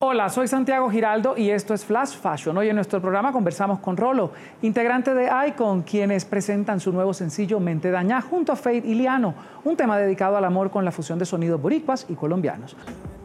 Hola, 0.00 0.28
soy 0.28 0.46
Santiago 0.46 0.88
Giraldo 0.88 1.36
y 1.36 1.50
esto 1.50 1.74
es 1.74 1.84
Flash 1.84 2.16
Fashion. 2.16 2.56
Hoy 2.56 2.68
en 2.68 2.76
nuestro 2.76 3.00
programa 3.00 3.32
conversamos 3.32 3.80
con 3.80 3.96
Rolo, 3.96 4.30
integrante 4.62 5.12
de 5.12 5.28
Icon, 5.48 5.82
quienes 5.82 6.24
presentan 6.24 6.78
su 6.78 6.92
nuevo 6.92 7.12
sencillo 7.12 7.58
Mente 7.58 7.90
Dañá 7.90 8.20
junto 8.20 8.52
a 8.52 8.54
Fade 8.54 8.84
y 8.84 8.94
Liano, 8.94 9.34
un 9.64 9.76
tema 9.76 9.98
dedicado 9.98 10.36
al 10.36 10.44
amor 10.44 10.70
con 10.70 10.84
la 10.84 10.92
fusión 10.92 11.18
de 11.18 11.24
sonidos 11.24 11.60
boricuas 11.60 12.06
y 12.08 12.14
colombianos. 12.14 12.76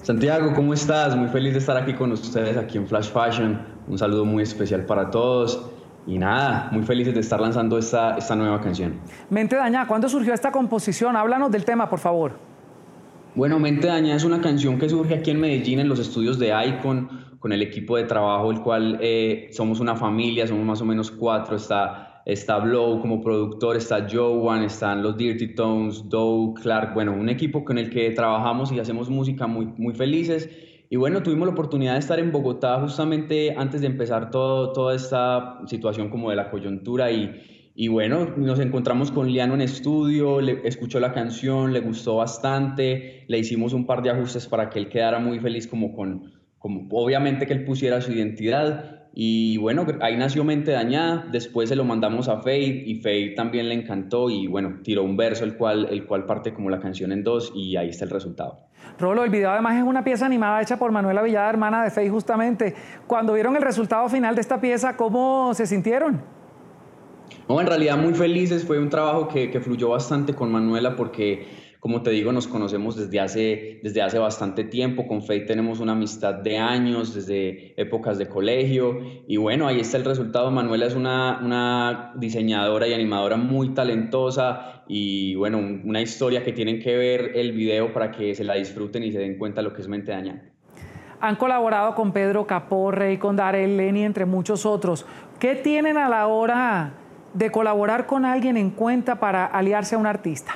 Santiago, 0.02 0.52
¿cómo 0.56 0.74
estás? 0.74 1.16
Muy 1.16 1.28
feliz 1.28 1.54
de 1.54 1.60
estar 1.60 1.78
aquí 1.78 1.94
con 1.94 2.12
ustedes 2.12 2.58
aquí 2.58 2.80
en 2.80 2.88
Flash 2.88 3.12
Fashion. 3.12 3.62
Un 3.88 4.00
saludo 4.00 4.26
muy 4.26 4.42
especial 4.42 4.84
para 4.84 5.12
todos. 5.12 5.70
Y 6.08 6.18
nada, 6.18 6.70
muy 6.72 6.82
felices 6.82 7.14
de 7.14 7.20
estar 7.20 7.40
lanzando 7.40 7.78
esta, 7.78 8.18
esta 8.18 8.36
nueva 8.36 8.60
canción. 8.60 8.96
Mente 9.30 9.56
Dañá, 9.56 9.86
¿cuándo 9.86 10.10
surgió 10.10 10.34
esta 10.34 10.52
composición? 10.52 11.16
Háblanos 11.16 11.52
del 11.52 11.66
tema, 11.66 11.88
por 11.88 12.00
favor. 12.00 12.53
Bueno, 13.36 13.58
Mente 13.58 13.88
Dañada 13.88 14.16
es 14.16 14.26
una 14.26 14.42
canción 14.42 14.78
que 14.78 14.88
surge 14.88 15.16
aquí 15.16 15.32
en 15.32 15.40
Medellín 15.40 15.80
en 15.80 15.90
los 15.90 15.98
estudios 15.98 16.38
de 16.38 16.54
Icon 16.68 17.10
con 17.40 17.52
el 17.52 17.64
equipo 17.64 17.98
de 17.98 18.04
trabajo, 18.04 18.52
el 18.52 18.62
cual 18.62 19.00
eh, 19.02 19.50
somos 19.52 19.80
una 19.80 19.96
familia, 19.96 20.46
somos 20.46 20.64
más 20.64 20.82
o 20.82 20.86
menos 20.86 21.10
cuatro. 21.10 21.56
Está, 21.56 22.22
está 22.28 22.60
Blow 22.60 23.02
como 23.02 23.22
productor, 23.22 23.76
está 23.76 24.08
Joe 24.10 24.64
están 24.64 25.02
los 25.02 25.18
Dirty 25.18 25.56
Tones, 25.56 26.08
Doe, 26.08 26.54
Clark. 26.62 26.94
Bueno, 26.94 27.14
un 27.14 27.28
equipo 27.28 27.66
con 27.66 27.80
el 27.80 27.90
que 27.90 28.12
trabajamos 28.12 28.72
y 28.72 28.80
hacemos 28.80 29.10
música 29.10 29.48
muy, 29.48 29.66
muy 29.78 29.96
felices. 29.96 30.48
Y 30.92 30.96
bueno, 30.98 31.24
tuvimos 31.24 31.48
la 31.48 31.54
oportunidad 31.54 31.94
de 31.94 32.00
estar 32.00 32.20
en 32.20 32.32
Bogotá 32.32 32.80
justamente 32.82 33.56
antes 33.58 33.82
de 33.82 33.88
empezar 33.88 34.30
todo, 34.30 34.74
toda 34.74 34.96
esta 34.96 35.60
situación 35.66 36.12
como 36.12 36.30
de 36.30 36.36
la 36.36 36.52
coyuntura 36.52 37.12
y, 37.12 37.32
y 37.76 37.88
bueno, 37.88 38.28
nos 38.38 38.60
encontramos 38.60 39.12
con 39.12 39.32
Liano 39.32 39.56
en 39.56 39.62
estudio, 39.62 40.42
le, 40.42 40.62
escuchó 40.68 41.00
la 41.00 41.12
canción, 41.12 41.74
le 41.74 41.80
gustó 41.80 42.18
bastante, 42.18 43.26
le 43.28 43.40
hicimos 43.40 43.74
un 43.74 43.88
par 43.88 44.04
de 44.04 44.12
ajustes 44.12 44.48
para 44.48 44.70
que 44.70 44.78
él 44.78 44.90
quedara 44.90 45.18
muy 45.18 45.40
feliz 45.40 45.68
como 45.68 45.96
con, 45.96 46.34
como, 46.60 46.88
obviamente 46.92 47.48
que 47.48 47.54
él 47.54 47.66
pusiera 47.66 48.00
su 48.02 48.12
identidad. 48.12 49.00
Y 49.16 49.58
bueno, 49.58 49.88
ahí 50.02 50.18
nació 50.18 50.44
Mente 50.44 50.72
Dañada, 50.72 51.28
después 51.32 51.70
se 51.70 51.76
lo 51.76 51.84
mandamos 51.84 52.28
a 52.30 52.42
Fade 52.42 52.84
y 52.86 52.96
Fade 52.96 53.34
también 53.36 53.70
le 53.70 53.76
encantó 53.76 54.30
y 54.30 54.48
bueno, 54.48 54.80
tiró 54.84 55.04
un 55.04 55.18
verso 55.18 55.44
el 55.44 55.56
cual, 55.56 55.88
el 55.90 56.06
cual 56.06 56.26
parte 56.26 56.54
como 56.54 56.70
la 56.70 56.80
canción 56.80 57.12
en 57.12 57.24
dos 57.24 57.52
y 57.56 57.76
ahí 57.76 57.90
está 57.90 58.06
el 58.06 58.12
resultado. 58.12 58.68
Rolo, 59.00 59.24
el 59.24 59.32
video 59.32 59.50
además 59.50 59.78
es 59.78 59.84
una 59.84 60.04
pieza 60.04 60.28
animada 60.28 60.62
hecha 60.62 60.78
por 60.78 60.92
Manuela 60.92 61.24
Villada, 61.24 61.50
hermana 61.50 61.84
de 61.84 61.90
Fade 61.90 62.10
justamente. 62.10 62.76
Cuando 63.08 63.34
vieron 63.34 63.56
el 63.56 63.64
resultado 63.64 64.10
final 64.10 64.36
de 64.36 64.42
esta 64.42 64.62
pieza, 64.62 64.96
¿cómo 64.96 65.54
se 65.56 65.66
sintieron? 65.66 66.43
No, 67.48 67.60
en 67.60 67.68
realidad 67.68 67.98
muy 67.98 68.14
felices, 68.14 68.66
fue 68.66 68.80
un 68.80 68.90
trabajo 68.90 69.28
que, 69.28 69.52
que, 69.52 69.60
fluyó 69.60 69.90
bastante 69.90 70.34
con 70.34 70.52
Manuela 70.52 70.96
porque, 70.96 71.46
como 71.80 72.02
te 72.02 72.12
digo, 72.12 72.32
nos 72.32 72.48
conocemos 72.48 72.96
desde 72.96 73.20
hace, 73.20 73.80
desde 73.84 74.02
hace 74.02 74.18
bastante 74.18 74.64
tiempo, 74.64 75.06
con 75.08 75.22
Faye 75.22 75.42
tenemos 75.42 75.82
una 75.82 75.92
amistad 75.92 76.36
de 76.36 76.58
años, 76.58 77.14
desde 77.14 77.80
épocas 77.80 78.18
de 78.18 78.30
colegio, 78.30 79.00
y 79.28 79.36
bueno, 79.36 79.68
ahí 79.68 79.82
está 79.82 79.98
el 79.98 80.06
resultado, 80.06 80.52
Manuela 80.52 80.86
es 80.86 80.96
una, 80.96 81.42
una 81.44 82.14
diseñadora 82.16 82.88
y 82.88 82.94
animadora 82.94 83.36
muy 83.36 83.74
talentosa 83.74 84.84
y 84.88 85.36
bueno, 85.36 85.58
una 85.58 86.02
historia 86.02 86.44
que 86.44 86.54
tienen 86.54 86.80
que 86.80 86.96
ver 86.96 87.32
el 87.36 87.52
video 87.52 87.92
para 87.92 88.12
que 88.12 88.34
se 88.36 88.46
la 88.46 88.54
disfruten 88.54 89.04
y 89.04 89.12
se 89.12 89.20
den 89.20 89.38
cuenta 89.38 89.62
lo 89.62 89.74
que 89.74 89.82
es 89.82 89.88
Mente 89.88 90.12
Dañada. 90.12 90.44
Han 91.20 91.38
colaborado 91.38 91.96
con 91.96 92.12
Pedro 92.12 92.48
Caporre 92.48 93.14
y 93.14 93.18
con 93.18 93.38
Darel 93.38 93.78
Leni, 93.78 94.04
entre 94.04 94.26
muchos 94.26 94.66
otros. 94.66 95.06
¿Qué 95.40 95.56
tienen 95.56 95.98
a 95.98 96.10
la 96.10 96.28
hora 96.28 96.96
de 97.34 97.52
colaborar 97.52 98.06
con 98.06 98.26
alguien 98.26 98.58
en 98.58 98.70
cuenta 98.70 99.20
para 99.20 99.46
aliarse 99.46 99.96
a 99.96 99.98
un 99.98 100.08
artista? 100.08 100.54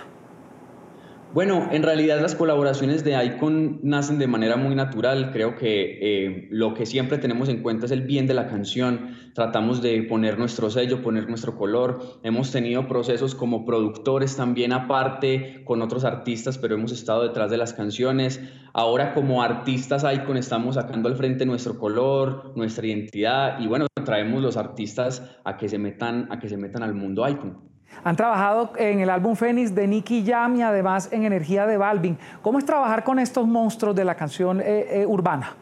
Bueno, 1.34 1.68
en 1.72 1.84
realidad 1.84 2.22
las 2.22 2.36
colaboraciones 2.36 3.04
de 3.04 3.24
Icon 3.24 3.82
nacen 3.84 4.18
de 4.18 4.28
manera 4.28 4.56
muy 4.56 4.76
natural. 4.76 5.32
Creo 5.34 5.56
que 5.56 6.00
eh, 6.02 6.48
lo 6.52 6.74
que 6.74 6.86
siempre 6.86 7.18
tenemos 7.18 7.50
en 7.50 7.62
cuenta 7.62 7.86
es 7.86 7.92
el 7.92 8.02
bien 8.02 8.28
de 8.28 8.34
la 8.34 8.48
canción. 8.48 9.16
Tratamos 9.36 9.82
de 9.82 10.04
poner 10.04 10.40
nuestro 10.40 10.70
sello, 10.70 11.04
poner 11.04 11.28
nuestro 11.28 11.58
color. 11.58 12.02
Hemos 12.24 12.52
tenido 12.52 12.88
procesos 12.88 13.36
como 13.36 13.66
productores 13.66 14.38
también 14.38 14.72
aparte 14.72 15.64
con 15.66 15.82
otros 15.82 16.06
artistas, 16.06 16.58
pero 16.58 16.76
hemos 16.76 16.94
estado 16.94 17.24
detrás 17.24 17.52
de 17.52 17.58
las 17.58 17.74
canciones. 17.74 18.42
Ahora 18.72 19.14
como 19.14 19.44
artistas 19.44 20.06
Icon 20.12 20.38
estamos 20.38 20.76
sacando 20.76 21.10
al 21.10 21.18
frente 21.18 21.46
nuestro 21.46 21.78
color, 21.78 22.54
nuestra 22.56 22.88
identidad 22.88 23.60
y 23.60 23.68
bueno, 23.68 23.86
traemos 24.08 24.42
los 24.42 24.56
artistas 24.56 25.22
a 25.44 25.58
que 25.58 25.68
se 25.68 25.78
metan, 25.78 26.28
a 26.32 26.40
que 26.40 26.48
se 26.48 26.56
metan 26.56 26.82
al 26.82 26.94
mundo 26.94 27.28
Icon. 27.28 27.58
Han 28.06 28.16
trabajado 28.16 28.72
en 28.78 29.02
el 29.02 29.10
álbum 29.10 29.36
Fénix 29.36 29.76
de 29.76 29.86
Nicky 29.86 30.24
Jam 30.26 30.56
y 30.56 30.62
además 30.62 31.10
en 31.12 31.26
Energía 31.26 31.68
de 31.68 31.76
Balvin. 31.76 32.18
¿Cómo 32.42 32.58
es 32.58 32.66
trabajar 32.66 33.04
con 33.04 33.20
estos 33.20 33.46
monstruos 33.46 33.96
de 33.98 34.06
la 34.06 34.16
canción 34.16 34.62
eh, 34.62 35.02
eh, 35.02 35.06
urbana? 35.06 35.58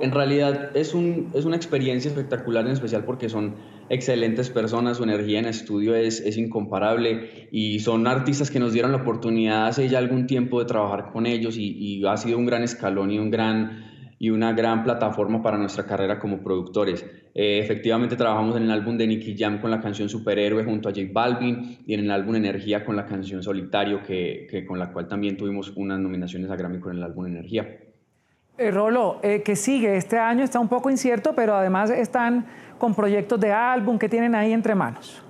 En 0.00 0.10
realidad 0.10 0.74
es, 0.74 0.94
un, 0.94 1.30
es 1.34 1.44
una 1.44 1.56
experiencia 1.56 2.08
espectacular, 2.08 2.64
en 2.64 2.72
especial 2.72 3.04
porque 3.04 3.28
son 3.28 3.56
excelentes 3.90 4.48
personas, 4.48 4.96
su 4.96 5.04
energía 5.04 5.38
en 5.38 5.44
estudio 5.44 5.94
es, 5.94 6.20
es 6.20 6.38
incomparable 6.38 7.48
y 7.52 7.80
son 7.80 8.06
artistas 8.06 8.50
que 8.50 8.58
nos 8.58 8.72
dieron 8.72 8.92
la 8.92 8.98
oportunidad 8.98 9.66
hace 9.66 9.86
ya 9.88 9.98
algún 9.98 10.26
tiempo 10.26 10.60
de 10.60 10.64
trabajar 10.64 11.10
con 11.12 11.26
ellos 11.26 11.58
y, 11.58 11.76
y 11.78 12.06
ha 12.06 12.16
sido 12.16 12.38
un 12.38 12.46
gran 12.46 12.62
escalón 12.62 13.10
y 13.10 13.18
un 13.18 13.30
gran 13.30 13.87
y 14.18 14.30
una 14.30 14.52
gran 14.52 14.82
plataforma 14.82 15.42
para 15.42 15.56
nuestra 15.58 15.84
carrera 15.84 16.18
como 16.18 16.38
productores. 16.38 17.04
Eh, 17.34 17.60
efectivamente 17.60 18.16
trabajamos 18.16 18.56
en 18.56 18.64
el 18.64 18.70
álbum 18.70 18.96
de 18.96 19.06
Nicky 19.06 19.36
Jam 19.38 19.60
con 19.60 19.70
la 19.70 19.80
canción 19.80 20.08
Superhéroe 20.08 20.64
junto 20.64 20.88
a 20.88 20.92
J 20.92 21.02
Balvin 21.12 21.78
y 21.86 21.94
en 21.94 22.00
el 22.00 22.10
álbum 22.10 22.34
Energía 22.34 22.84
con 22.84 22.96
la 22.96 23.06
canción 23.06 23.42
Solitario, 23.42 24.02
que, 24.02 24.64
con 24.66 24.78
la 24.78 24.92
cual 24.92 25.06
también 25.06 25.36
tuvimos 25.36 25.72
unas 25.76 26.00
nominaciones 26.00 26.50
a 26.50 26.56
Grammy 26.56 26.80
con 26.80 26.96
el 26.96 27.02
álbum 27.02 27.26
Energía. 27.26 27.78
Eh, 28.56 28.72
Rolo, 28.72 29.20
eh, 29.22 29.42
que 29.44 29.54
sigue 29.54 29.96
este 29.96 30.18
año 30.18 30.42
está 30.42 30.58
un 30.58 30.68
poco 30.68 30.90
incierto, 30.90 31.34
pero 31.36 31.54
además 31.54 31.90
están 31.90 32.46
con 32.78 32.94
proyectos 32.94 33.38
de 33.38 33.52
álbum 33.52 33.98
que 33.98 34.08
tienen 34.08 34.34
ahí 34.34 34.52
entre 34.52 34.74
manos. 34.74 35.22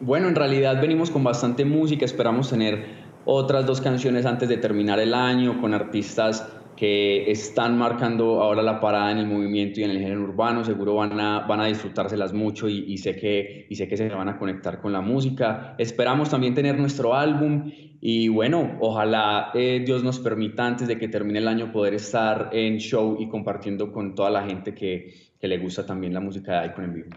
Bueno, 0.00 0.28
en 0.28 0.34
realidad 0.34 0.80
venimos 0.80 1.10
con 1.10 1.24
bastante 1.24 1.64
música, 1.64 2.06
esperamos 2.06 2.48
tener 2.48 2.86
otras 3.24 3.66
dos 3.66 3.82
canciones 3.82 4.24
antes 4.24 4.48
de 4.48 4.56
terminar 4.56 4.98
el 5.00 5.12
año 5.12 5.60
con 5.60 5.74
artistas 5.74 6.48
que 6.78 7.28
están 7.28 7.76
marcando 7.76 8.40
ahora 8.40 8.62
la 8.62 8.78
parada 8.78 9.10
en 9.10 9.18
el 9.18 9.26
movimiento 9.26 9.80
y 9.80 9.84
en 9.84 9.90
el 9.90 9.98
género 9.98 10.22
urbano, 10.22 10.62
seguro 10.62 10.94
van 10.94 11.18
a, 11.18 11.40
van 11.40 11.60
a 11.60 11.66
disfrutárselas 11.66 12.32
mucho 12.32 12.68
y, 12.68 12.96
sé 12.98 13.16
que, 13.16 13.66
y 13.68 13.74
sé 13.74 13.88
que 13.88 13.96
se 13.96 14.08
van 14.08 14.28
a 14.28 14.38
conectar 14.38 14.80
con 14.80 14.92
la 14.92 15.00
música. 15.00 15.74
Esperamos 15.76 16.30
también 16.30 16.54
tener 16.54 16.78
nuestro 16.78 17.16
álbum 17.16 17.72
y 18.00 18.28
bueno, 18.28 18.76
ojalá 18.80 19.50
eh, 19.54 19.82
Dios 19.84 20.04
nos 20.04 20.20
permita 20.20 20.66
antes 20.66 20.86
de 20.86 20.96
que 20.96 21.08
termine 21.08 21.40
el 21.40 21.48
año 21.48 21.72
poder 21.72 21.94
estar 21.94 22.50
en 22.52 22.78
show 22.78 23.16
y 23.18 23.28
compartiendo 23.28 23.90
con 23.90 24.14
toda 24.14 24.30
la 24.30 24.44
gente 24.44 24.72
que, 24.72 25.12
que 25.40 25.48
le 25.48 25.58
gusta 25.58 25.84
también 25.84 26.14
la 26.14 26.20
música 26.20 26.60
de 26.60 26.68
Icon 26.68 26.84
en 26.84 26.94
vivo. 26.94 27.08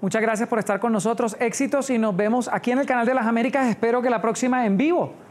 Muchas 0.00 0.22
gracias 0.22 0.48
por 0.48 0.58
estar 0.58 0.80
con 0.80 0.90
nosotros. 0.90 1.36
Éxitos 1.38 1.88
y 1.90 1.98
nos 1.98 2.16
vemos 2.16 2.50
aquí 2.52 2.72
en 2.72 2.80
el 2.80 2.86
canal 2.86 3.06
de 3.06 3.14
las 3.14 3.26
Américas. 3.26 3.68
Espero 3.68 4.02
que 4.02 4.10
la 4.10 4.20
próxima 4.20 4.66
en 4.66 4.76
vivo. 4.76 5.27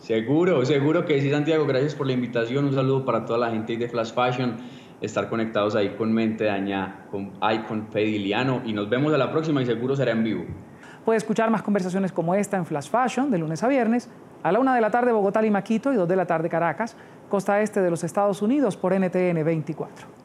Seguro, 0.00 0.64
seguro 0.64 1.04
que 1.04 1.20
sí, 1.20 1.30
Santiago. 1.30 1.66
Gracias 1.66 1.94
por 1.94 2.06
la 2.06 2.14
invitación. 2.14 2.64
Un 2.64 2.74
saludo 2.74 3.04
para 3.04 3.24
toda 3.24 3.38
la 3.38 3.50
gente 3.50 3.76
de 3.76 3.88
Flash 3.88 4.12
Fashion. 4.12 4.56
Estar 5.00 5.28
conectados 5.28 5.76
ahí 5.76 5.90
con 5.90 6.12
Mente 6.12 6.44
Daña, 6.44 7.06
con 7.10 7.32
Icon 7.42 7.86
Pediliano. 7.86 8.62
Y 8.64 8.72
nos 8.72 8.88
vemos 8.88 9.12
a 9.12 9.18
la 9.18 9.30
próxima 9.30 9.62
y 9.62 9.66
seguro 9.66 9.94
será 9.94 10.12
en 10.12 10.24
vivo. 10.24 10.44
Puede 11.04 11.18
escuchar 11.18 11.50
más 11.50 11.62
conversaciones 11.62 12.12
como 12.12 12.34
esta 12.34 12.56
en 12.56 12.66
Flash 12.66 12.88
Fashion 12.88 13.30
de 13.30 13.38
lunes 13.38 13.62
a 13.62 13.68
viernes 13.68 14.10
a 14.42 14.52
la 14.52 14.58
una 14.58 14.74
de 14.74 14.80
la 14.80 14.90
tarde 14.90 15.12
Bogotá, 15.12 15.42
Lima, 15.42 15.62
Quito 15.62 15.92
y 15.92 15.96
dos 15.96 16.08
de 16.08 16.16
la 16.16 16.26
tarde 16.26 16.48
Caracas, 16.48 16.96
costa 17.28 17.60
este 17.60 17.82
de 17.82 17.90
los 17.90 18.04
Estados 18.04 18.40
Unidos 18.42 18.76
por 18.76 18.94
NTN 18.94 19.44
24. 19.44 20.19